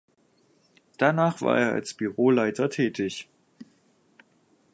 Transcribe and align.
Danach 0.97 1.41
war 1.43 1.59
er 1.59 1.73
als 1.73 1.93
Büroleiter 1.93 2.71
tätig. 2.71 3.29